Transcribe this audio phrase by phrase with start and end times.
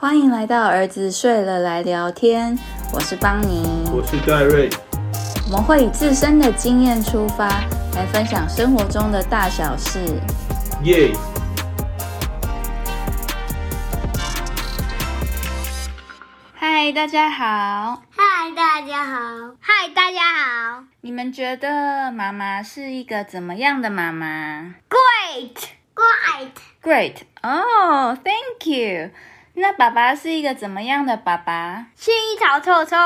[0.00, 2.56] 欢迎来到儿子睡了来聊天，
[2.94, 4.70] 我是邦尼，我是戴瑞。
[5.46, 7.48] 我们会以自身的经验出发，
[7.96, 9.98] 来分享生活中的大小事。
[10.84, 11.10] 耶！
[16.54, 18.00] 嗨，大家好！
[18.16, 19.18] 嗨，大家好！
[19.58, 29.10] 嗨，大家好你们觉得妈妈是一个怎么样的妈妈！Great，Great，Great 哦、t h a n k you。
[29.60, 31.86] 那爸爸是一个怎么样的爸爸？
[31.98, 32.96] 薰衣草臭臭，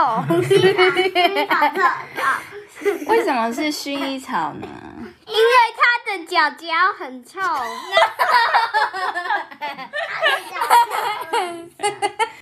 [0.43, 1.81] 薰衣草薰衣草臭
[2.15, 4.69] 臭，为什么是薰衣草呢？
[5.27, 5.43] 因为
[5.79, 6.67] 它的脚脚
[6.99, 7.41] 很臭。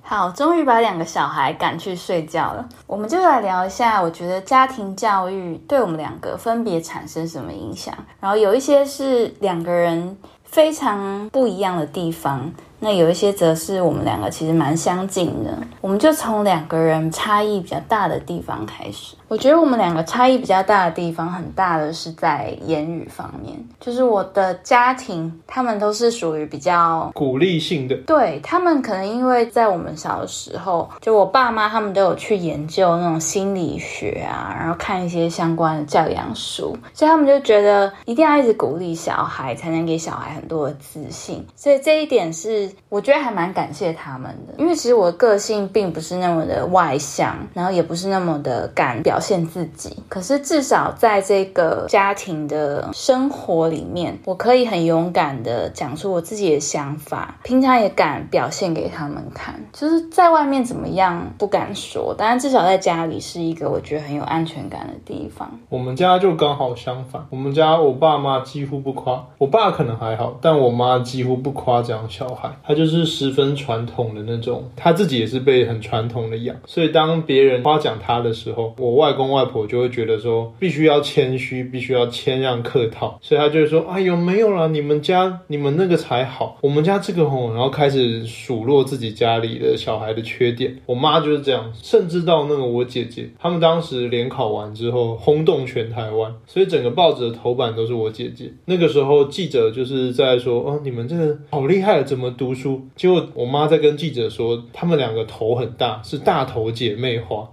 [0.03, 12.53] 好，终于把两个小孩赶去睡觉了，我们就来聊一下，我觉得家庭教育对我们两个分别产生什么影响，然后有一些是两个人非常不一样的地方。
[12.81, 19.15] 那有一些则是我们两个其实蛮相近的，我们就从两个人差异比较大的地方开始。
[19.29, 41.47] 我觉得我们两个差异比较大的地方，很大的是在言语方面，就是我的家庭，他们都是属于比较鼓励性的，对他们可能因为在我们小的时候，就我爸妈他们都有去研究那种心理学啊，然后看一些相关的教养书，所以他们就觉得一定要一直鼓励小孩，才能给小孩很多的自信。
[41.55, 59.55] 所以这一点是我觉得还蛮感谢他们的，因为其实我的个性并不是那么的外向，然后也不是那么的敢表现自己，可是至少在这个家庭的生活里面，我可以很勇敢的讲出我自己的想法，平常也敢表现给他们看。
[59.73, 65.51] 就是在外面怎么样不敢说，但是至少在家里是一个我觉得很有安全感的地方。
[65.69, 90.77] 我们家就刚好相反，我们家我爸妈几乎不夸，我爸可能还好，但我妈几乎不夸奖小孩，她就是十分传统的那种，她自己也是被很传统的养，所以当别人夸奖她的时候，我外公外婆就会觉得说必须要谦虚，必须要谦让客套，所以她就会说：“哎呦，没有啦，你们家你们那个才好，我们家这个吼。”然后开始数落自己家里的小孩的缺点。
[90.87, 98.53] 我妈就是这样，甚至到那个我姐姐，他们当时联考完之后轰动全台湾，所以整个报纸的头版都是我姐姐。
[98.67, 107.49] 那个时候记者就是在说：“哦，你们这个好厉害，怎么读书？”结果我妈在跟记者说，他们两个头很大，是大头姐妹花。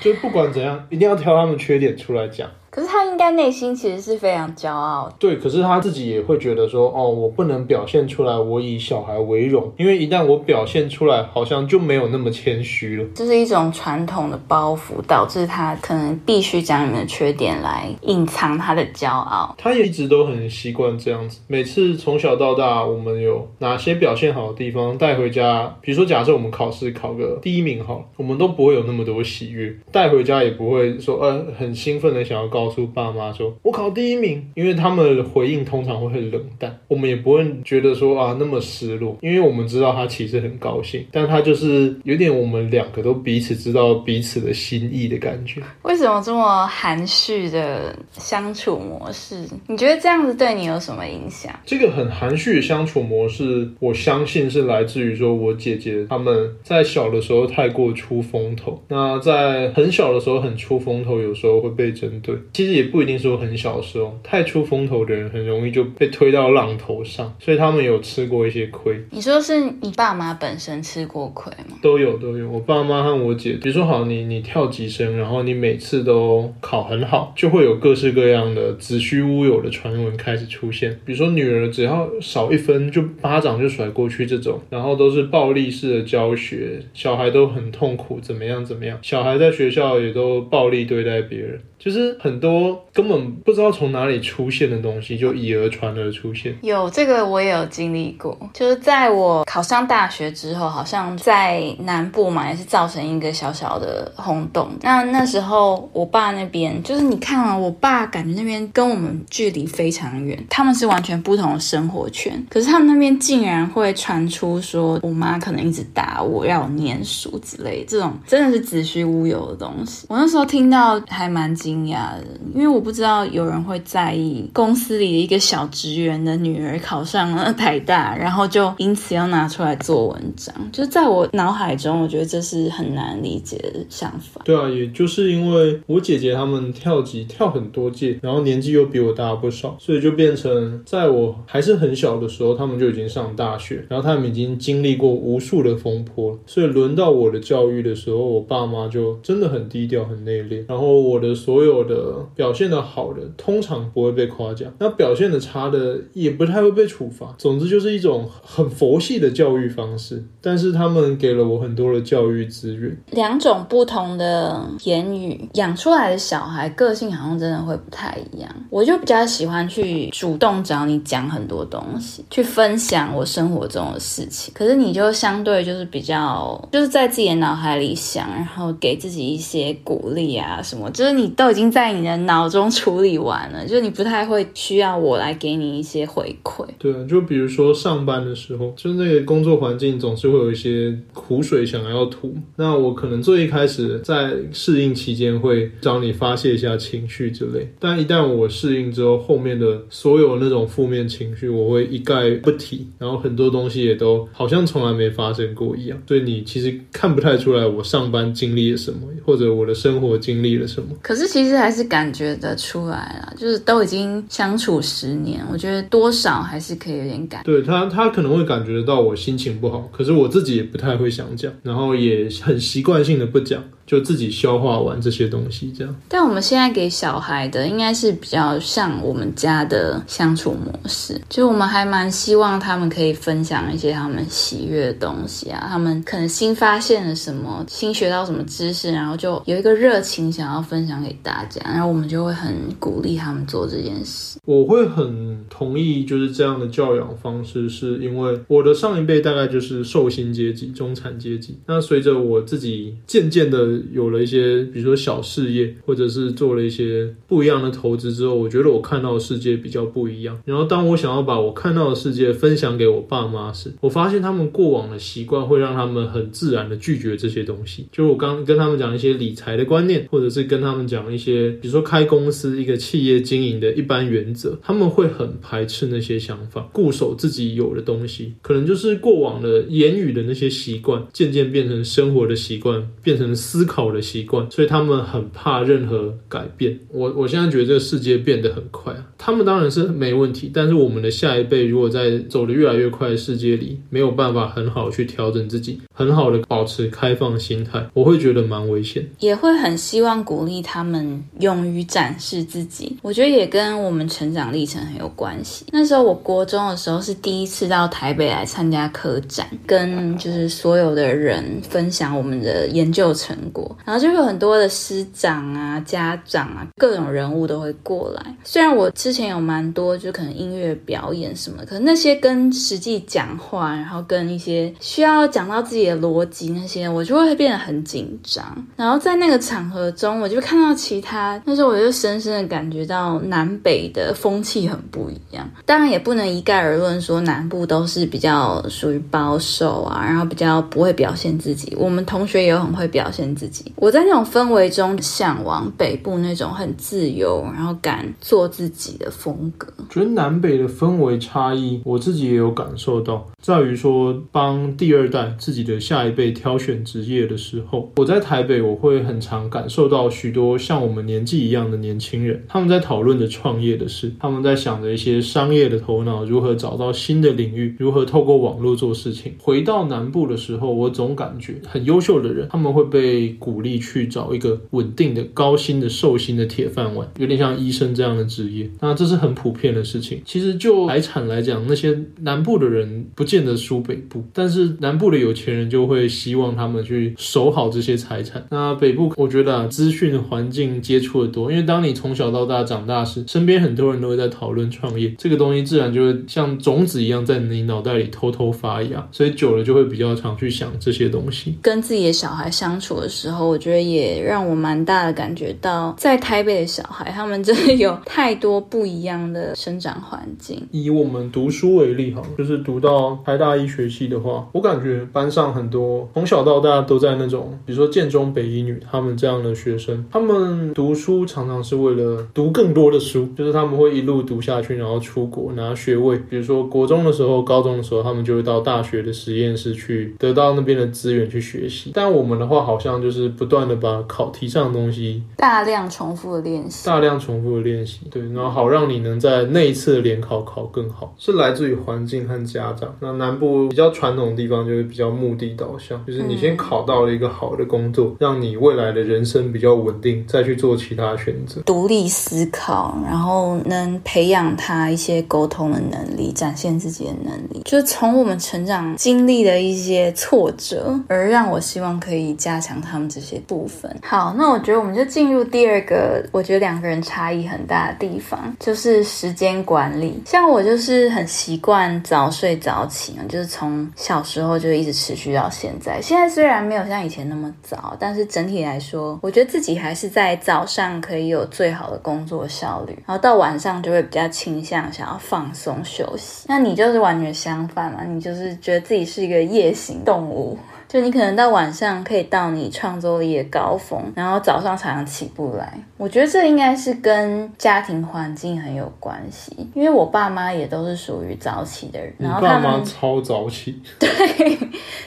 [0.00, 2.50] 就不管怎样，一定要挑他们缺点出来讲。
[2.72, 5.14] 可是他应该内心其实是非常骄傲的。
[5.18, 13.06] 对，可是他自己也会觉得说，哦，我不能表现出来，我以小孩为荣，因为一旦我表现出来，好像就没有那么谦虚了。
[13.14, 19.54] 这是一种传统的包袱，导致他可能必须讲你们的缺点来隐藏他的骄傲。
[19.58, 21.40] 他也一直都很习惯这样子。
[21.48, 32.61] 每次从小到大，我们有哪些表现好的地方带回家，比如说假设我们考试考个第一名好，我们都不会有那么多喜悦，带回家也不会说，呃，很兴奋的想要告。
[32.62, 45.60] 告诉爸妈说：“我考第一名。”因为他们的回应通常会很冷淡，我们也不会觉得说啊那么失落，因为我们知道他其实很高兴，但他就是有点我们两个都彼此知道彼此的心意的感觉。
[45.82, 49.44] 为什么这么含蓄的相处模式？
[49.66, 51.52] 你觉得这样子对你有什么影响？
[51.66, 62.36] 这个很含蓄的相处模式，我相信是来自于说我姐姐他们在小的时候太过出风头，那在很小的时候很出风头，有时候会被针对。
[62.52, 69.00] 其实也不一定说很小的时候，太出风头的人很容易就被推到浪头上，所以他们有吃过一些亏。
[69.10, 71.76] 你说是你爸妈本身吃过亏吗？
[71.80, 80.98] 都有都有，我爸妈和我姐，比如说好，你你跳级生，然后你每次都考很好，就会有各式各样的子虚乌有的传闻开始出现。
[81.04, 91.60] 比如说女儿只要少一分就巴掌就甩过去这种，然后都是暴力式的教学，小孩都很痛苦，怎么样怎么样，小孩在学校也都暴力对待别人。
[91.82, 96.56] 就是很多根本不知道从哪里出现的东西，就以讹传讹出现。
[96.62, 104.70] 有这个我也有经历过，就是在我考上大学之后，好像在南部嘛，也是造成一个小小的轰动。
[104.80, 112.32] 那那时候我爸那边，就是你看啊，我爸感觉那边跟我们距离非常远，他们是完全不同的生活圈。
[112.48, 120.06] 可是他们那边竟然会传出说我妈可能一直打我，要我念书之类，这种真的是子虚乌有的东西。
[120.08, 121.71] 我那时候听到还蛮惊。
[121.72, 130.54] 惊讶的，因为我不知道有人会在意公司里的一个小职员的女儿考上了台大，然后就因此要拿出来做文章。
[130.70, 134.42] 就在我脑海中，我觉得这是很难理解的想法。
[134.44, 150.64] 对啊，也就是因为我姐姐她们跳级跳很多届，然后年纪又比我大不少，所以就变成在我还是很小的时候，他们就已经上大学，然后他们已经经历过无数的风波，所以轮到我的教育的时候，我爸妈就真的很低调、很内敛。
[150.68, 157.32] 然后我的所有所有的表现的好的，通常不会被夸奖；那表现的差的，也不太会被处罚。
[157.38, 160.24] 总之就是一种很佛系的教育方式。
[160.40, 163.00] 但是他们给了我很多的教育资源。
[163.12, 168.50] 两种不同的言语养出来的小孩，个性好像真的会不太一样。
[168.68, 174.52] 我就比较喜欢去主动找你讲很多东西，去分享我生活中的事情。
[174.52, 186.64] 可是你就相对就是比较就是在自己的脑海里想，然后给自己一些鼓励啊什么，就是你都已经在你的脑中处理完了，就是你不太会需要我来给你一些回馈。
[186.78, 192.34] 对啊，就比如说上班的时候，就那个工作环境总是会有一些苦水想要吐。
[192.56, 206.02] 那我可能最一开始在适应期间会找你发泄一下情绪之类，但一旦我适应之后，后面的所有那种负面情绪我会一概不提，然后很多东西也都好像从来没发生过一样。
[206.08, 210.88] 所以你其实看不太出来我上班经历了什么，或者我的生活经历了什么。
[211.02, 217.42] 可是其实还是感觉得出来了，就是都已经相处十年，我觉得多少还是可以有点感。
[217.42, 223.64] 对他，他可能会感觉得到我心情不好，可是我自己也不太会想讲，然后也很习惯性的不讲。
[223.86, 225.94] 就自己消化完这些东西，这样。
[226.08, 244.38] 但我们现在给小孩的应该是比较像我们家的相处模式，就我们还蛮希望他们可以分享一些他们喜悦的东西啊，他们可能新发现了什么，新学到什么知识，然后就有一个热情想要分享给大家，然后我们就会很鼓励他们做这件事。
[244.46, 253.71] 我会很同意就是这样的教养方式，是因为我的上一辈大概就是寿星阶级、中产阶级，那随着我自己渐渐的。
[253.92, 260.38] 有了一些，比如说小事业，或者是做了一些不一样的投资之后，我觉得我看到的世界比较不一样。
[260.44, 267.86] 然后，当我想要把我看到的世界分享给我爸妈时，我发现他们过往的习惯会让他们很自然的拒绝这些东西。
[267.90, 278.34] 就是我刚跟他们讲一些理财的观念，或者是跟他们讲一些，比如说开公司一个企业经营的一般原则，他们会很排斥那些想法，固守自己有的东西。
[278.42, 283.61] 可能就是过往的言语的那些习惯，渐渐变成生活的习惯，变成思。
[283.62, 286.76] 思考的习惯，所以他们很怕任何改变。
[286.88, 299.08] 我我现在觉得这个世界变得很快啊，他们当然是没问题，但是我们的下一辈如果在走的越来越快的世界里，没有办法很好去调整自己，很好的保持开放心态，我会觉得蛮危险。
[299.20, 302.98] 也会很希望鼓励他们勇于展示自己。
[303.00, 305.64] 我觉得也跟我们成长历程很有关系。
[305.70, 313.76] 那时候我国中的时候是第一次到台北来参加科展，跟就是所有的人分享我们的研究成果。
[313.84, 318.34] 然后就会有很多的师长啊、家长啊，各种人物都会过来。
[318.42, 328.44] 虽然我之前有蛮多，就可能音乐表演什么，可能那些跟实际讲话，然后跟一些需要讲到自己的逻辑那些，我就会变得很紧张。
[328.76, 335.48] 然后在那个场合中，我就看到其他，那时候我就深深的感觉到南北的风气很不一样。
[335.66, 341.76] 当然也不能一概而论说南部都是比较属于保守啊，然后比较不会表现自己。
[341.78, 343.41] 我们同学也很会表现自。
[343.42, 349.66] 自己我在那种氛围中向往北部那种很自由，然后敢做自己的风格。
[349.90, 369.34] 觉得南北的氛围差异，我自己也有感受到，在于说帮第二代自己的下一辈挑选职业的时候，我在台北我会很常感受到许多像我们年纪一样的年轻人，他们在讨论着创业的事，他们在想着一些商业的头脑如何找到新的领域，如何透过网络做事情。
[369.40, 373.31] 回到南部的时候，我总感觉很优秀的人，他们会被。
[373.38, 378.70] 鼓励去找一个稳定的、高薪的、寿薪的铁饭碗，有点像医生这样的职业。
[378.80, 380.20] 那这是很普遍的事情。
[380.24, 388.44] 其实就财产来讲，那些南部的人不见得输北部，但是南部的有钱人就会希望他们去守好这些财产。
[388.50, 401.54] 那北部，我觉得啊，资讯环境接触的多，因为当你从小到大长大时，身边很多人都会在讨论创业，这个东西自然就会像种子一样在你脑袋里偷偷发芽，所以久了就会比较常去想这些东西。
[401.62, 403.21] 跟自己的小孩相处的时候。
[403.22, 410.60] 时候，我觉得也让我蛮大的感觉到，在台北的小孩，他们真的有太多不一样的生长环境。
[410.72, 426.18] 以我们读书为例，哈，就是读到台大医学系的话，我感觉班上很多从小到大都在那种，比如说建中、北一女他们这样的学生，他们读书常常是为了读更多的书，就是他们会一路读下去，然后出国拿学位。
[426.28, 431.92] 比如说国中的时候、高中的时候，他们就会到大学的实验室去得到那边的资源去学习。
[431.94, 442.94] 但我们的话，好像就不断的把考题上的东西大量重复的练习，大量重复的练习，对，然后好让你能在那一次的联考考更好，是来自于环境和家长。
[443.00, 451.60] 那南部比较传统的地方就是比较目的导向，就是你先考到了一个好的工作，让你未来的人生比较稳定，再去做其他选择。
[451.62, 463.94] 独立思考，然后能培养他一些沟通的能力，展现自己的能力，就是从我们成长经历的一些挫折，而让我希望可以加强他们这些部分。
[464.02, 470.22] 好，那我觉得我们就进入第二个，我觉得两个人差异很大的地方，就是时间管理。
[470.26, 476.00] 像我就是很习惯早睡早起，就是从小时候就一直持续到现在。
[476.00, 486.46] 现在虽然没有像以前那么早，但是整体来说，我觉得自己还是在早上可以有最好的工作效率，然后到晚上就会比较倾向想要放松休息。
[486.48, 490.58] 那你就是完全相反嘛，你就是觉得自己是一个夜行动物。
[490.92, 495.72] 就你可能到晚上可以到你创作力的高峰，然后早上常常起不来。
[495.96, 504.54] 我觉得这应该是跟家庭环境很有关系，因为我爸妈也都是属于早起的人，你然后他爸妈们超早起，对，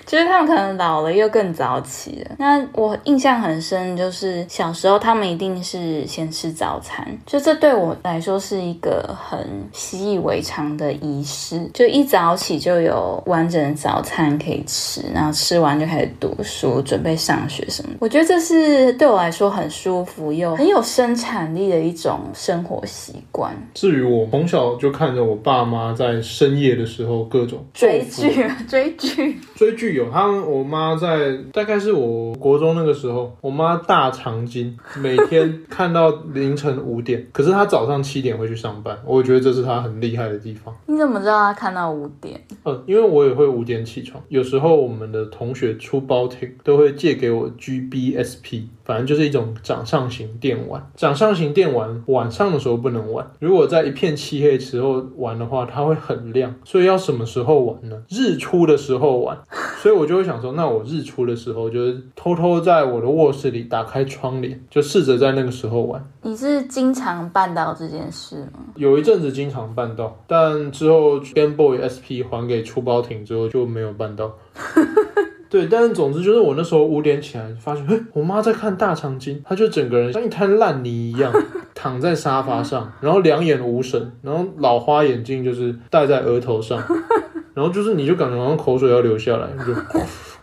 [0.07, 2.35] 就是他们可能老了又更早起了。
[2.39, 17.89] 那我印象很深，就是小时候他们一定是先吃早餐，就这对我来说是一个很习以为常的仪式，就一早起就有完整的早餐可以吃，然后吃完就开始读书，准备上学什么。
[17.99, 23.53] 我觉得这是对我来说很舒服又很有生产力的一种生活习惯。
[23.73, 40.75] 至于我从小就看着我爸妈在深夜的时候各种追剧， 追剧，追剧有，他们我妈在大概是我国中那个时候，我妈大长今，每天看到凌晨五点， 可是她早上七点会去上班，我觉得这是她很厉害的地方。
[40.85, 42.39] 你怎么知道她看到五点？
[42.63, 50.85] 嗯，因为我也会五点起床，有时候我们的同学出包厅都会借给我 GBSP，反正就是一种掌上型电玩。
[50.95, 58.03] 掌上型电玩晚上的时候不能玩，如果在一片漆黑时候玩的话，它会很亮，所以要什么时候玩呢？
[58.09, 59.37] 日出的时候玩。
[59.81, 66.03] 所以我就会想说，那我日出的时候就是偷偷在我的卧室里打开窗帘，就试着在那个时候玩。
[66.23, 68.59] 你是经常办到这件事吗？
[68.75, 74.35] 有一阵子经常办到，但之后 Game Boy SP 还给出包艇之后就没有办到。
[75.49, 81.31] 对，但是总之就是我那时候五点起来，发现，嘿，我妈在看大长今，她就整个人像一滩烂泥一样
[81.75, 86.81] 躺在沙发上，然后两眼无神，然后老花眼镜就是戴在额头上，
[87.53, 89.79] 然后就是你就感觉好像口水要流下来，你就。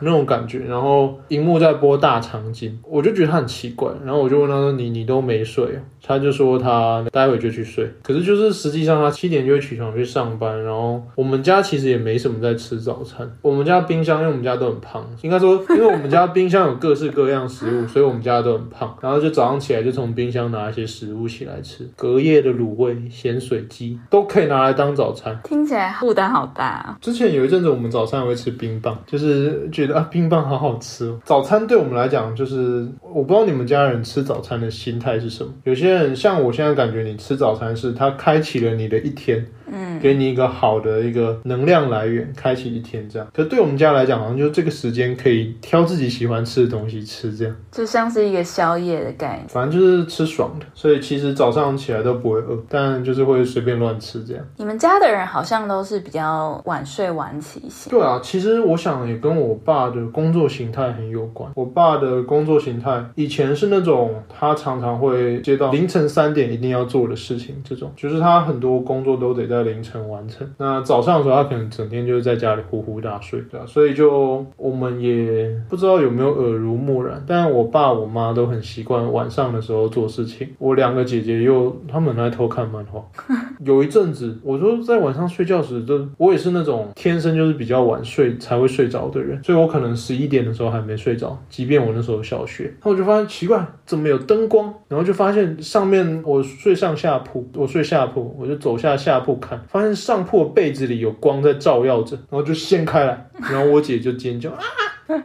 [0.00, 25.36] 那种感觉，然后荧幕在播大场景，我就觉得他很奇怪，然后我就问他说：“你你都没睡啊？”他就说他待会就去睡，可是就是实际上他七点就会起床去上班，然后我们家其实也没什么在吃早餐，我们家冰箱因为我们家都很胖，应该说因为我们家冰箱有各式各样食物， 所以我们家都很胖，然后就早上起来就从冰箱拿一些食物起来吃，隔夜的卤味、咸水鸡都可以拿来当早餐。
[25.42, 26.96] 听起来负担好大啊！
[27.00, 31.14] 之前有一阵子，我们早餐也会吃冰棒，就是觉得啊，冰棒好好吃。
[31.24, 35.52] 早餐对我们来讲，就是我不知道你们家人吃早餐的心态是什么。
[35.64, 43.26] 有些人像我现在感觉，你吃早餐是它开启了你的一天，嗯，给你一个好的一个能量来源，开启一天这样。
[43.34, 47.54] 可对我们家来讲，好像就这个时间可以挑自己喜欢吃的东西吃，这样。
[47.70, 49.48] 就像是一个宵夜的概念。
[49.48, 54.44] 反正就是吃爽的，所以其实早上起来都不会饿，但就是会随便乱吃这样。
[54.56, 57.90] 你们家的人好像都是比较晚睡晚起型。
[57.90, 61.50] 对啊，其实我想也跟我爸的工作形态很有关。
[61.54, 70.48] 我爸的工作形态以前是那种他常常会接到凌晨三点一定要做的事情，这种就是他很多工作都得在凌晨完成。
[70.58, 80.48] 那早上的时候，他可能整天就是在家里呼呼大睡，对啊，所以就我们也不知道有没有耳濡目染，但我爸我妈都很习惯晚上的时候做事情。
[80.58, 83.04] 我两个姐姐又他们很爱偷看漫画，
[83.64, 94.72] 有一阵子，我说在晚上睡觉时，就我也是那种天生就是比较晚睡才会睡着的人，所以我可能十一点的时候还没睡着，即便我那时候小学，然后我就发现奇怪，怎么有灯光？
[94.88, 104.58] 然后就发现上面我睡上下铺，我睡下铺，我就走下下铺看，发现上铺的被子里有光在照耀着，然后就掀开来，然后我姐就尖叫啊。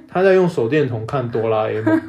[0.07, 2.01] 她在用手电筒看哆啦 A 梦。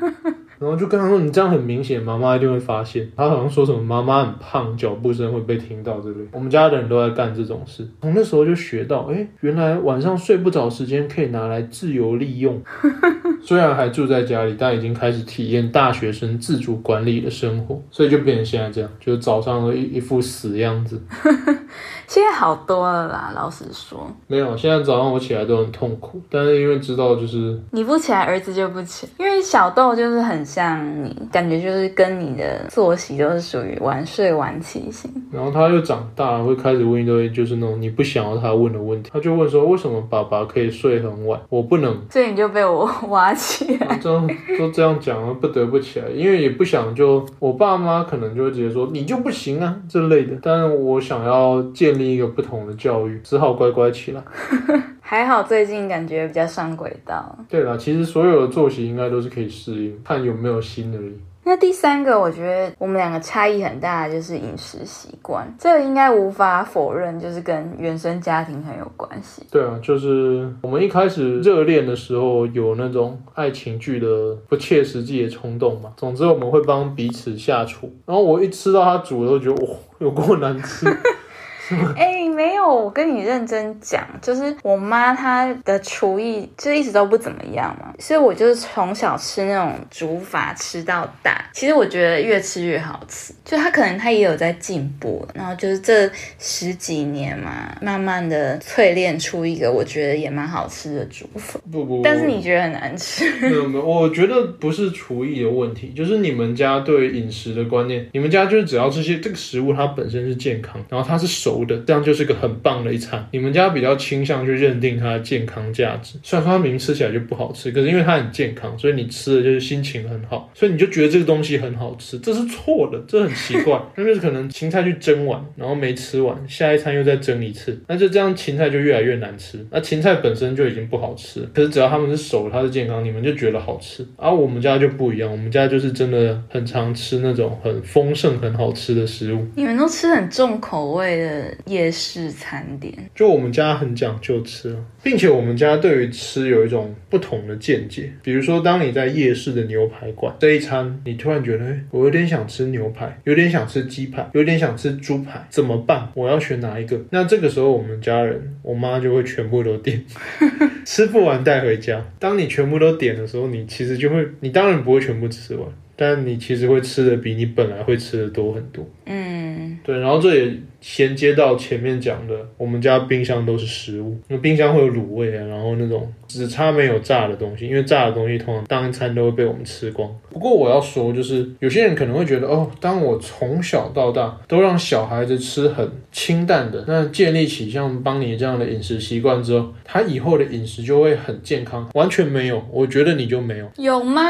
[0.62, 6.28] 然后就跟他说：“你这样很明显，妈妈一定会发现。”他好像说什么妈妈很胖，脚步声会被听到，对不对？
[6.30, 7.84] 我们家的人都在干这种事。
[8.00, 12.62] 从那时候就学到，哎，原来晚上睡不着时间可以拿来自由利用。
[13.44, 21.02] 虽然还住在家里，但已经开始体验大学生自主管理的生活，所以就变成现在这样，就早上的一一副死样子。
[22.06, 24.06] 现在好多了啦，老实说。
[24.28, 35.10] 没有，现在早上我起来都很痛苦，但是因为知道就是你不起来，儿子就不起，因为小豆就是很像你，感觉就是跟你的作息都是属于晚睡晚起型。
[35.32, 39.10] 然后他又长大了，会开始问一堆就是那种你不想要他问的问题。
[39.12, 41.96] 他就问说：为什么爸爸可以睡很晚，我不能？
[42.10, 43.98] 所以你就被我挖起来。
[44.02, 44.28] 这样
[44.58, 50.36] 都这样讲了，不得不起来，因为也不想就我爸妈可能就会直接说你就不行啊这类的。
[50.42, 54.22] 但是我想要建立一个不同的教育，只好乖乖起来。
[55.04, 57.36] 还好最近感觉比较上轨道。
[57.48, 61.12] 对了，其实所有的作息应该都是可以适应，看有没有新而已。
[61.44, 69.42] 那第三个，我觉得我们两个差异很大的就是饮食习惯，这个应该无法否认，就是跟原生家庭很有关系。
[69.50, 75.92] 对啊，就是我们一开始热恋的时候有那种爱情剧的不切实际的冲动嘛。
[75.96, 80.86] 总之我们会帮彼此下厨，然后我一吃到他煮的，都觉得哇，有够难吃。
[81.96, 91.44] 哎，没有，我跟你认真讲，就是我妈她的厨艺就一直都不怎么样嘛，所以我就是从小吃那种煮法吃到大。
[91.52, 101.60] 其实我觉得越吃越好吃，就她可能她也有在进步，然后就是这十几年嘛，慢慢的淬炼出一个我觉得也蛮好吃的煮法。
[101.70, 103.30] 不不， 但是你觉得很难吃？
[103.48, 113.26] 没有没有，我觉得不是厨艺的问题，就是你们家对饮食的观念，你们家就是只要这些这个食物它本身是健康，然后它是熟的，这样就是个很棒的一餐。
[113.32, 123.80] 你们家比较倾向去认定它的健康价值，虽然说它明明吃起来就不好吃，可是因为它很健康，所以你吃的就是心情很好，所以你就觉得这个东西很好吃，这是错的，这很奇怪。
[123.96, 129.64] 那就是可能芹菜去蒸完，然后没吃完，下一餐又再蒸一次，那就这样芹菜就越来越难吃。
[129.70, 134.06] 那芹菜本身就已经不好吃，可是只要他们是熟，它是健康，你们就觉得好吃。
[134.16, 139.44] 而我们家就不一样，我们家就是真的很常吃那种很丰盛、很好吃的食物。
[139.56, 148.12] 你们都吃很重口味的夜市餐点，就我们家很讲究吃，并且我们家对于吃有一种不同的见解。
[148.22, 156.10] 比如说，当你在夜市的牛排馆这一餐，你突然觉得，哎，我有点想吃牛排，有点想吃鸡排，有点想吃猪排，怎么办？
[156.14, 157.00] 我要选哪一个？
[157.10, 160.04] 那这个时候，我们家人，我妈就会全部都点，
[160.84, 162.04] 吃不完带回家。
[162.18, 168.88] 当你全部都点的时候，你其实就会，你当然不会全部吃完，但你其实会吃的比你本来会吃的多很多。
[169.06, 180.08] 嗯，对，然后这也衔接到前面讲的，我们家冰箱都是食物，因为冰箱会有卤味啊，然后那种只差没有炸的东西，因为炸的东西通常当一餐都会被我们吃光。
[180.30, 193.70] 不过我要说，就是有些人可能会觉得，哦，当我从小到大都让小孩子吃很清淡的，那建立起像邦尼这样的饮食习惯之后，他以后的饮食就会很健康，完全没有，我觉得你就没有。
[193.76, 194.22] 有吗？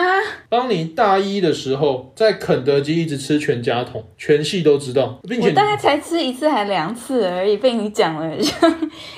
[0.48, 8.37] 邦尼大一的时候，在肯德基一直吃全家桶，全系都知道，我大概才吃一次还两次而已，被你讲了，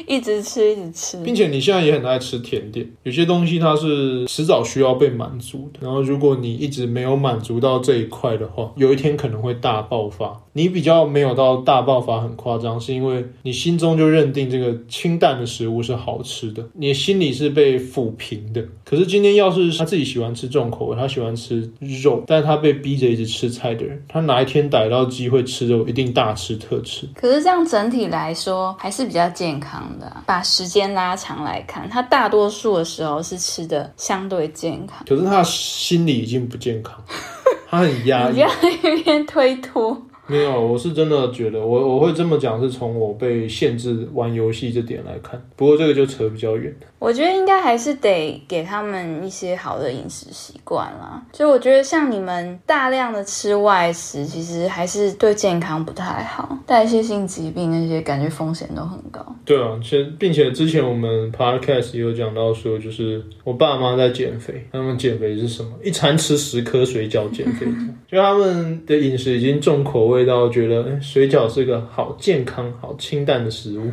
[0.07, 5.81] 一直吃一直吃，并且你现在也很爱吃甜点，有些东西它是迟早需要被满足的。
[5.83, 10.41] 然后如果你一直没有满足到这一块的话，有一天可能会大爆发。
[10.57, 18.65] 你比较没有到大爆发很夸张，是因为你心中就认定这个清淡的食物是好吃的，你的心里是被抚平的。
[18.85, 21.69] 可是今天要是他自己喜欢吃重口味，他喜欢吃
[22.03, 27.07] 肉，但是他被逼着一直吃菜的人，他哪一天逮到机会吃肉，一定大吃特吃。
[27.15, 35.05] 可是这样整体来说还是比较健康的啊、把时间拉长来看，他大多数的时候是吃的相对健康。
[35.07, 36.95] 可是他心理已经不健康，
[37.69, 38.41] 他很压抑你不。
[38.41, 40.01] 要在那边推脱。
[40.27, 45.39] 没有，我是真的觉得，我我会这么讲，是从我被限制玩游戏这点来看。
[45.55, 46.75] 不过这个就扯比较远。
[47.05, 51.23] 我觉得应该还是得给他们一些好的饮食习惯啦。
[51.35, 59.21] 所以我觉得像你们大量的吃外食，其实还是对健康不太好，代谢性疾病那些感觉风险都很高。
[59.45, 65.73] 对啊，其实并且之前我们 podcast 也有讲到说，就是我爸妈在减肥，他们减肥是什么？
[65.85, 67.67] 一餐吃十颗水饺减肥，
[68.11, 73.93] 就他们的饮食已经重口味到觉得哎水饺是个好健康、好清淡的食物。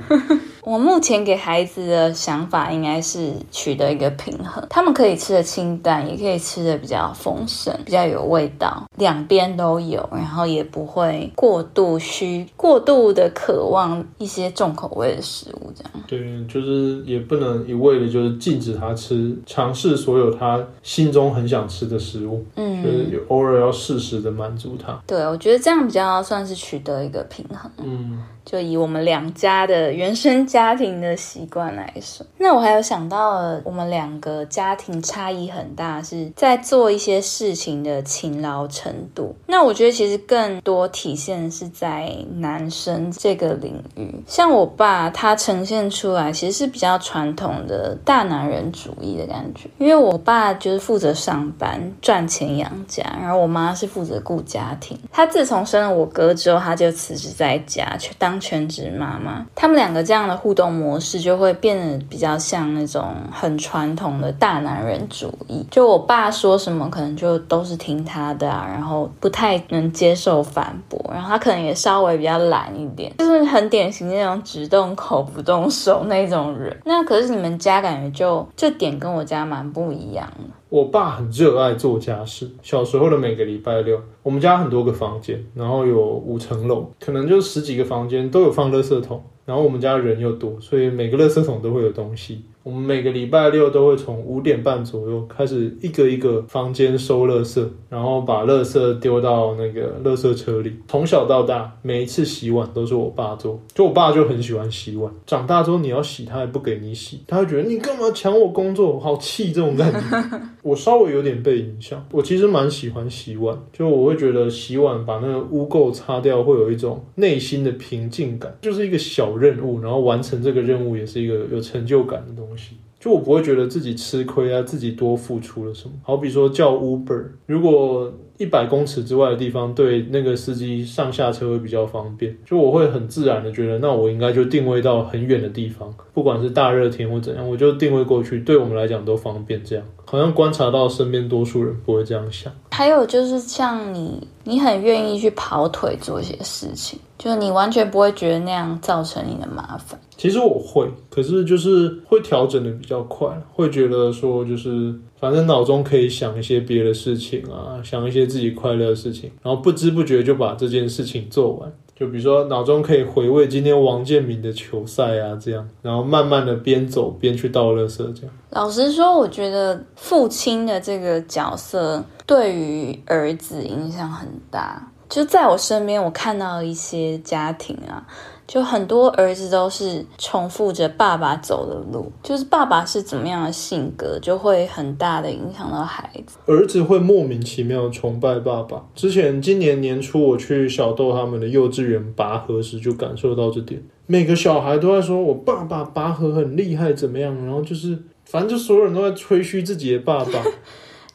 [0.63, 15.91] 我目前给孩子的想法应该是取得一个平衡，他们可以吃的清淡，也可以吃的比较丰盛，比较有味道，两边都有，然后也不会过度需、过度的渴望一些重口味的食物，这样。
[16.07, 25.01] 对，就是也不能一味的就是禁止他吃，尝试所有他心中很想吃的食物，嗯，就是有偶尔要适时的满足他。
[25.07, 27.71] 对，我觉得这样比较算是取得一个平衡。
[27.77, 39.33] 嗯，就以我们两家的原生家庭的习惯来说，那我还有想到了，我们两个家庭差异很大，是在做一些事情的勤劳程度。
[39.47, 54.99] 那我觉得其实更多体现是在男生这个领域，像我爸他呈现出来其实是比较传统的大男人主义的感觉，因为我爸就是负责上班赚钱养家，然后我妈是负责顾家庭。
[55.13, 59.45] 他自从生了我哥之后，他就辞职在家去当全职妈妈。
[59.55, 65.63] 他们两个这样的互动模式就会变得比较像那种很传统的大男人主义。
[65.69, 76.75] 就我爸说什么，可能就都是听他的啊，然后不太能接受反驳，然后他可能也稍微比较懒一点， 就是很典型那种只动口不动手那种人。
[76.85, 80.45] 那可是你们家感觉就这点跟我家蛮不一样的。
[80.69, 82.49] 我爸很热爱做家事。
[82.63, 89.21] 小时候的每个礼拜六，我们家很多个房间，然后有五层楼，可能就十几个房间都有放垃圾桶。
[89.51, 92.45] 然后我们家人又多，所以每个垃圾桶都会有东西。
[92.63, 100.71] 我们每个礼拜六都会从五点半左右开始一个一个房间收垃圾，然后把垃圾丢到那个垃圾车里。
[100.87, 105.11] 从小到大，每一次洗碗都是我爸做，就我爸就很喜欢洗碗。
[105.25, 109.99] 长大之后你要洗，他也不给你洗，他会觉得你干嘛抢我工作，好气这种感觉。
[110.61, 122.50] 我稍微有点被影响，我其实蛮喜欢洗碗，就我会觉得洗碗把那个污垢擦掉，会有一种内心的平静感，就是一个小任务，然后完成这个任务也是一个有成就感的东西。
[122.99, 125.93] 就我不会觉得自己吃亏啊，自己多付出了什么。
[126.03, 139.63] 好比说叫 Uber，如果一百公尺之外的地方对那个司机上下车会比较方便，就我会很自然的觉得，那我应该就定位到很远的地方，不管是大热天或怎样，我就定位过去，对我们来讲都方便。
[139.63, 142.51] 这样好像观察到身边多数人不会这样想。
[142.71, 149.99] 还有就是像你，你很愿意去跑腿做一些事情，就是你完全不会觉得那样造成你的麻烦。
[150.17, 161.71] 其实我会，可是就是会调整的比较快，会觉得说就是反正脑中可以想一些别的事情啊，想一些自己快乐的事情，然后不知不觉就把这件事情做完。
[161.95, 168.35] 就比如说脑中可以回味今天王建民的球赛啊，这样，然后慢慢的边走边去倒垃圾，这样。
[168.49, 174.91] 老实说，我觉得父亲的这个角色对于儿子影响很大。
[175.07, 178.07] 就在我身边，我看到一些家庭啊。
[178.51, 186.37] 就很多儿子都是重复着爸爸走的路，就是爸爸是怎么样的性格，就会很大的影响到孩子。
[186.47, 188.83] 儿子会莫名其妙崇拜爸爸。
[188.93, 193.81] 之前今年年初我去小豆他们的幼稚园拔河时，就感受到这点。
[194.05, 197.33] 每个小孩都在说我爸爸拔河很厉害，怎么样？
[197.45, 200.43] 然后就是反正就所有人都在吹嘘自己的爸爸。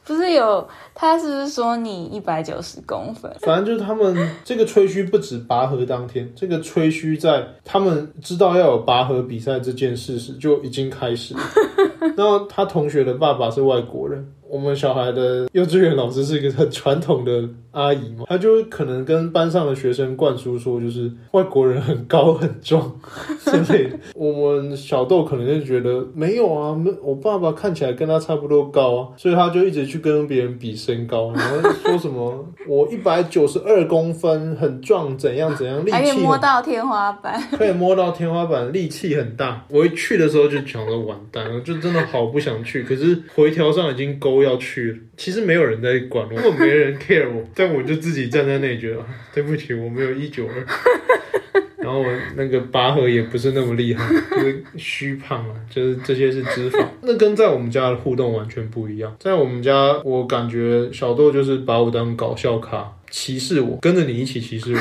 [0.07, 0.65] 不是有
[0.95, 3.29] 他是不是说你一百九十公分？
[3.41, 4.15] 反正就是他们
[4.45, 11.41] 这个吹嘘不止拔河当天，这个吹嘘在他们知道要有拔河比赛这件事时就已经开始了。
[12.15, 22.99] 然后他同学的爸爸是外国人，我们小孩的幼稚园老师是一个很传统的阿姨嘛，她就可能跟班上的学生灌输说，就是外国人很高很壮
[23.39, 23.97] 之类的。
[24.15, 37.41] 我们小豆可能就觉得没有啊，没我爸爸看起来跟他差不多高啊，所以他就一直去跟别人比身高，然后说什么 我一百九十二公分，很壮，怎样怎样，力还可以气摸到天花板。
[37.57, 39.65] 可以摸到天花板，力气很大。
[39.69, 42.83] 我一去的时候就想着完蛋了，就真的好不想去。
[42.83, 50.53] 可是回调上已经勾都要去，其实没有人在管我，没人 care 我，但我就自己站在那里觉得， 对不起，我没有一九二。
[51.81, 56.85] 然后我那个拔河也不是那么厉害， 就是虚胖啊，就是这些是脂肪。
[57.01, 59.15] 那跟在我们家的互动完全不一样。
[59.19, 64.79] 在我们家，我感觉小豆就是把我当搞笑咖，歧视我，跟着你一起歧视我。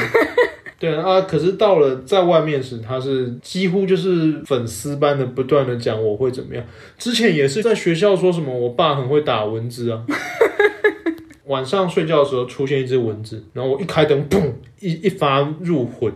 [0.79, 6.62] 对啊，可是到了在外面时，他是几乎就是粉丝般的不断的讲我会怎么样。
[6.99, 10.05] 之前也是在学校说什么我爸很会打蚊子啊，
[11.47, 16.12] 晚上睡觉的时候出现一只蚊子，然后我一开灯，砰，一一发入魂，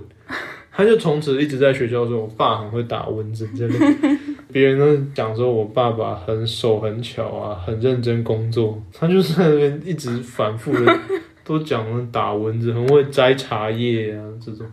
[0.70, 3.78] 他就从此一直在学校说我爸很会打蚊子，真的。
[4.52, 10.98] 别人都讲说我爸爸很手很巧啊，很认真工作，他就在那边一直反复的
[11.44, 14.66] 都讲了打蚊子，很会摘茶叶啊这种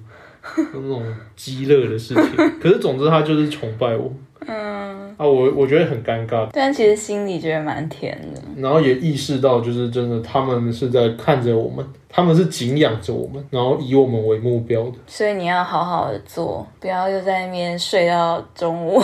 [0.56, 1.04] 那种
[1.36, 2.24] 鸡肋的事情。
[2.60, 4.12] 可是总之他就是崇拜我，
[4.46, 8.42] 嗯，啊，我我觉得很尴尬，但其实心里觉得蛮甜的。
[8.58, 14.94] 然后也意识到，就是真的，他们是在看着我们，他们是敬仰着我们，然后以我们为目标的。
[15.08, 19.02] 所以你要好好的做，不要又在那边睡到中午。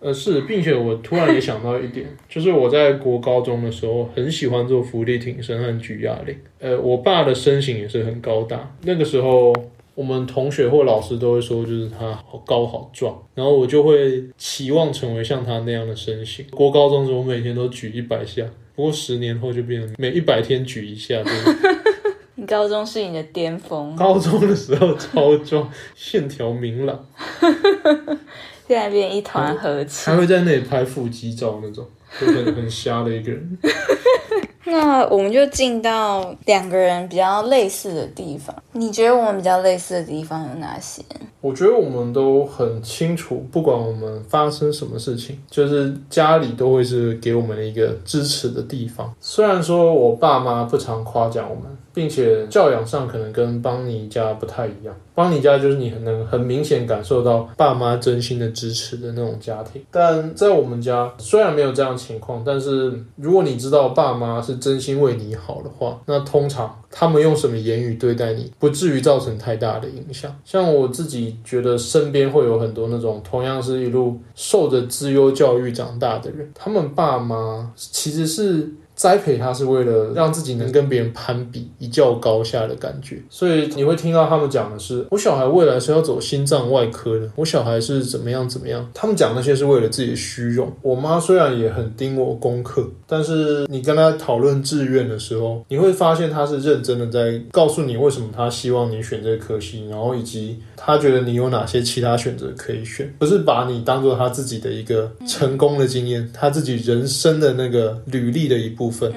[0.00, 6.34] 呃，是，并且我突然也想到一点，就是我在国高中的时候很喜欢做浮力挺身和举哑铃。
[6.58, 9.52] 呃，我爸的身形也是很高大，那个时候
[9.94, 16.46] 我们同学或老师都会说，就是他好高好壮，然后我就会期望成为像他那样的身形。
[16.50, 18.42] 国高中时我每天都举一百下，
[18.74, 21.22] 不过十年后就变成每一百天举一下。
[22.36, 27.06] 你高中是你的巅峰，高中的时候超壮，线条明朗。
[28.70, 31.84] 现在变一团和气，还会在那里拍腹肌照那种，
[32.20, 33.58] 就 很很瞎的一个人。
[34.66, 38.54] 那我们就进到两个人比较类似的地方。
[38.70, 41.02] 你觉得我们比较类似的地方有哪些？
[41.40, 49.12] 我觉得我们都很清楚，不管我们发生什么事情，就是家里都会是给我们一个支持的地方。
[49.18, 51.64] 虽然说我爸妈不常夸奖我们。
[51.92, 59.82] 并且教养上可能跟邦尼家不太一样，邦尼家就是你很能很明显感受到爸妈真心的支持的那种家庭。
[59.90, 70.34] 但在我们家虽然没有这样情况，但是如果你知道爸妈是真心为你好的话，那通常他们用什么言语对待你，不至于造成太大的影响。
[70.42, 78.72] 像我自己觉得身边会有很多那种同样是一路受着资优教育长大的人，他们爸妈其实是。
[79.00, 83.16] 栽培他是为了让自己能跟别人攀比，一较高下的感觉。
[83.30, 88.86] 所以你会听到他们讲的是：我小孩未来是要走心脏外科的，我小孩是怎么样怎么样。
[88.92, 90.70] 他们讲那些是为了自己的虚荣。
[90.82, 108.90] 我妈虽然也很盯我功课，但是你跟她讨论志愿的时候，你会发现她是认真的在告诉你为什么她希望你选这个科系，然后以及他觉得你有哪些其他选择可以选，不是把你当做他自己的一个成功的经验，他自己人生的那个履历的一部。
[108.90, 109.12] 分，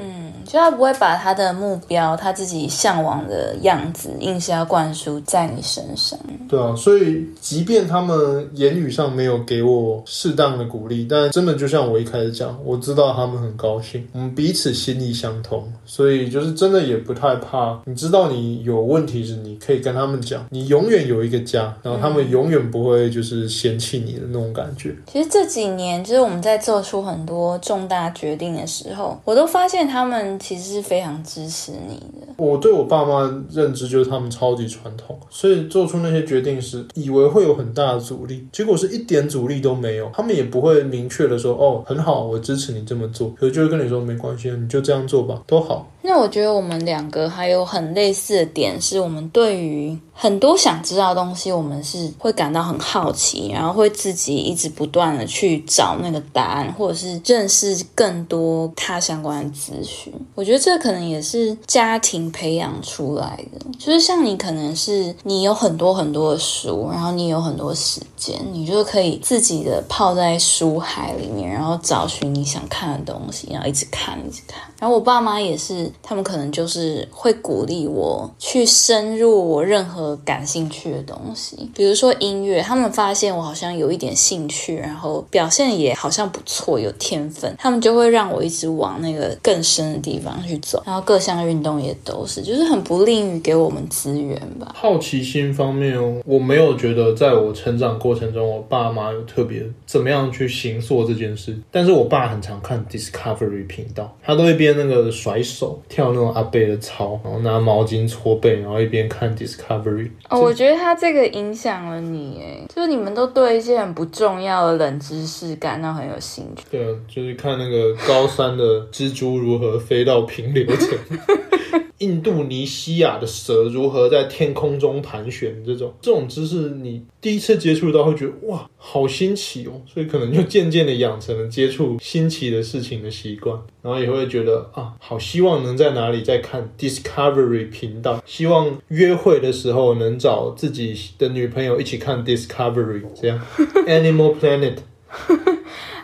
[0.46, 6.18] 就他不会把他的目标、他自己向往的样子硬是要灌输在你身上。
[6.48, 17.80] 对啊，所以即便他们言语上没有给我适当的鼓励，但真的就像我一开始讲，我知道他们很高兴，我们彼此心意相通，所以就是真的也不太怕。
[17.86, 24.96] 你知道你有问题时，你可以跟他们讲，你永远有一个家，然后他们永远不会就是嫌弃你的那种感觉。
[25.12, 29.64] 其实这几年，就是我们在做出很多重大决定的时候，我都发。
[29.64, 32.28] 发现他们其实是非常支持你的。
[32.38, 40.10] 我对我爸妈认知就是他们超级传统，所以做出那些决定时，以为会有很大的阻力，结果是一点阻力都没有。
[40.14, 60.14] 他们也不会明确的说：“哦，很好，我支持你这么做。”可是就会跟你说：“没关系，你就这样做吧，都好。”那我觉得我们两个还有很类似的点，是我们对于很多想知道的东西，我们是会感到很好奇，然后会自己一直不断的去找那个答案，或者是认识更多它相关的资讯。
[60.34, 74.62] 我觉得这可能也是家庭培养出来的，就是像你可能是你有很多很多的书，然后你有很多时间，你就可以自己的泡在书海里面，然后找寻你想看的东西，然后一直看，一直看。
[74.80, 75.92] 然后我爸妈也是。
[76.06, 82.62] 他们可能就是会鼓励我去深入我任何感兴趣的东西，比如说音乐。
[82.64, 90.82] 他们发现我好像有一点兴趣，然后表现也好像不错，有天分，他们就会让我一直往那个更深的地方去走。
[90.86, 94.72] 然后各项运动也都是，就是很不利于给我们资源吧。
[94.74, 101.58] 好奇心方面，我没有觉得在我成长过程中，我爸妈有特别怎么样去行塑这件事。
[101.70, 105.80] 但是我爸很常看 Discovery 频道，他都会边那个甩手。
[105.90, 109.93] 跳那种阿贝的操，然后拿毛巾搓背，然后一边看 Discovery。
[110.30, 116.64] 哦，我觉得他这个影响了你，哎，就是你们都对一些很不重要的冷知识感到很有兴趣。
[116.72, 120.98] 对啊，就是看那个高山的蜘蛛如何飞到平流层。
[122.04, 125.64] 印度尼西亚的蛇如何在天空中盘旋？
[125.66, 143.40] 这种这种知识，你第一次接触到会觉得哇，好新奇哦，所以可能就渐渐的养成了接触新奇的事情的习惯，然后也会觉得啊，好希望能在哪里再看 Discovery 频道，希望约会的时候能找自己的女朋友一起看 Discovery，这样
[143.88, 144.76] Animal Planet。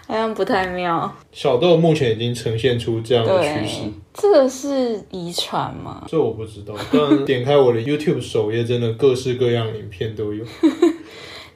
[0.10, 1.16] 好像不太妙。
[1.32, 3.82] 小豆目前已经呈现出这样的趋势，
[4.16, 6.04] 这个是遗传吗？
[6.08, 6.74] 这我不知道。
[6.92, 10.44] 但点开我的 YouTube 首页，真的各式各样影片都有。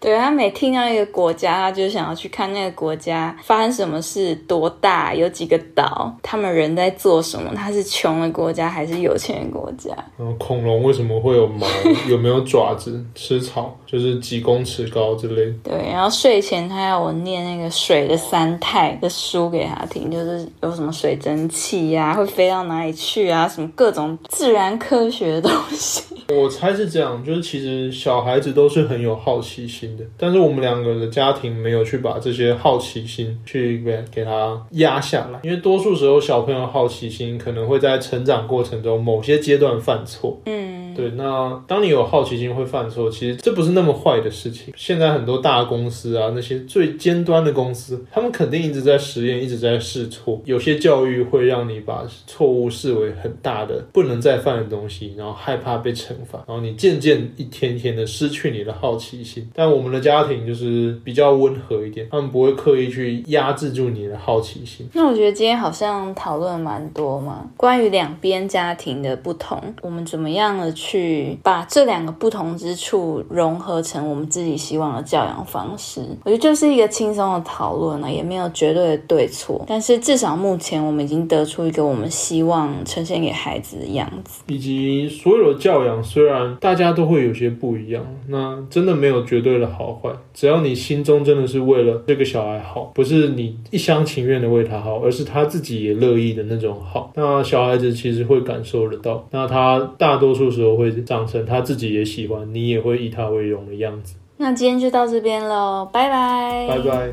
[0.03, 9.91] 对他每听到一个国家，他就想要去看那个国家发生什么事，多大，有几个岛，他们人在做什么，他是穷的国家还是有钱的国家？
[10.17, 11.65] 然后恐龙为什么会有毛？
[12.09, 13.01] 有没有爪子？
[13.15, 15.53] 吃草就是几公尺高之类的。
[15.63, 26.03] 对，然后睡前他要我念那个水的三态的书给他听，就是有什么水蒸气呀、会飞到哪里去啊，什么各种自然科学的东西。
[26.29, 40.39] 我猜是这样，就是其实小孩子都是很有好奇心的，但是我们两个的家庭没有去把这些好奇心去给给他压下来，因为多数时候小朋友好奇心可能会在成长过程中某些阶段犯错。
[40.45, 44.73] 嗯，对，那当你有好奇心会犯错，其实这不是那么坏的事情。
[44.75, 50.41] 现在很多大公司啊，那些最尖端的公司，他们肯定一直在实验，一直在试错。
[50.45, 59.49] 有些教育会让你把错误视为很大的、不能再犯的东西，然后害怕被惩罚，然后你渐渐一天天的失去你的好奇心。
[59.53, 64.87] 但我们的家庭就是比较温和一点，他们不会刻意去压制住你的好奇心。
[64.93, 76.01] 那我觉得今天好像讨论蛮多嘛，关于两边家庭的不同，我们怎么样的去去把这两个不同之处融合成我们自己希望的教养方式？
[76.25, 84.43] 我觉得就是一个轻松的讨论了，也没有绝对的对错，但是至少目前我们已经得出一个我们希望呈现给孩子的样子。
[84.47, 90.09] 以及所有的教养，虽然大家都会有些不一样，那真的没有绝对的好坏。
[90.33, 99.25] 只要你心中真的是为了这个小孩好，不是你一厢情愿的为他好，而是他自己也乐意的那种好，那小孩子其实会感受得到。
[99.31, 104.15] 那他大多数时候会长成他自己也喜欢，你也会以他为荣的样子。
[104.37, 107.11] 那今天就到这边喽，拜拜，拜拜。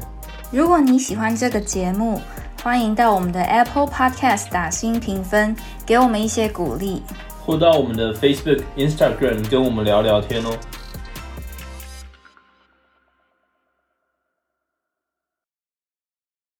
[0.51, 2.20] 如果你喜欢这个节目，
[2.62, 5.55] 欢迎到我们的 Apple Podcast 打新评分，
[5.87, 7.03] 给我们一些鼓励。
[7.44, 10.51] 或到我们的 Facebook、Instagram 跟我们聊聊天哦。